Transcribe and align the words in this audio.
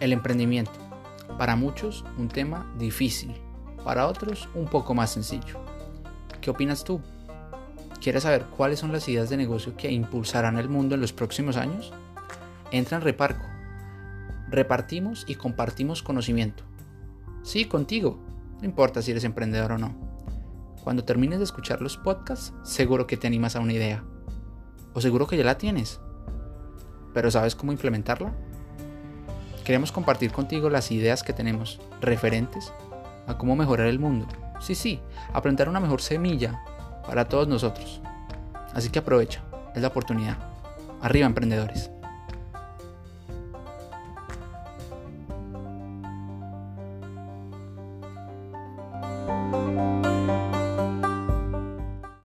El 0.00 0.14
emprendimiento. 0.14 0.72
Para 1.36 1.56
muchos 1.56 2.06
un 2.16 2.28
tema 2.28 2.72
difícil, 2.78 3.34
para 3.84 4.06
otros 4.06 4.48
un 4.54 4.66
poco 4.66 4.94
más 4.94 5.10
sencillo. 5.10 5.62
¿Qué 6.40 6.50
opinas 6.50 6.84
tú? 6.84 7.02
¿Quieres 8.00 8.22
saber 8.22 8.46
cuáles 8.46 8.78
son 8.78 8.92
las 8.92 9.06
ideas 9.10 9.28
de 9.28 9.36
negocio 9.36 9.76
que 9.76 9.92
impulsarán 9.92 10.58
el 10.58 10.70
mundo 10.70 10.94
en 10.94 11.02
los 11.02 11.12
próximos 11.12 11.58
años? 11.58 11.92
Entra 12.70 12.96
en 12.96 13.04
Reparco. 13.04 13.44
Repartimos 14.48 15.26
y 15.28 15.34
compartimos 15.34 16.02
conocimiento. 16.02 16.64
Sí, 17.42 17.66
contigo. 17.66 18.18
No 18.60 18.64
importa 18.64 19.02
si 19.02 19.10
eres 19.10 19.24
emprendedor 19.24 19.72
o 19.72 19.78
no. 19.78 19.94
Cuando 20.82 21.04
termines 21.04 21.40
de 21.40 21.44
escuchar 21.44 21.82
los 21.82 21.98
podcasts, 21.98 22.54
seguro 22.62 23.06
que 23.06 23.18
te 23.18 23.26
animas 23.26 23.54
a 23.54 23.60
una 23.60 23.74
idea. 23.74 24.02
O 24.94 25.02
seguro 25.02 25.26
que 25.26 25.36
ya 25.36 25.44
la 25.44 25.58
tienes. 25.58 26.00
¿Pero 27.12 27.30
sabes 27.30 27.54
cómo 27.54 27.72
implementarla? 27.72 28.32
Queremos 29.70 29.92
compartir 29.92 30.32
contigo 30.32 30.68
las 30.68 30.90
ideas 30.90 31.22
que 31.22 31.32
tenemos 31.32 31.78
referentes 32.00 32.72
a 33.28 33.38
cómo 33.38 33.54
mejorar 33.54 33.86
el 33.86 34.00
mundo. 34.00 34.26
Sí, 34.58 34.74
sí, 34.74 35.00
a 35.32 35.40
plantar 35.40 35.68
una 35.68 35.78
mejor 35.78 36.02
semilla 36.02 36.60
para 37.06 37.28
todos 37.28 37.46
nosotros. 37.46 38.00
Así 38.74 38.90
que 38.90 38.98
aprovecha, 38.98 39.44
es 39.76 39.80
la 39.80 39.86
oportunidad. 39.86 40.38
Arriba 41.00 41.26
emprendedores. 41.26 41.88